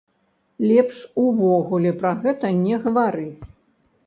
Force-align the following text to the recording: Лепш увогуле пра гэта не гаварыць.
Лепш 0.69 0.97
увогуле 1.25 1.91
пра 2.01 2.15
гэта 2.25 2.53
не 2.65 2.75
гаварыць. 2.89 3.43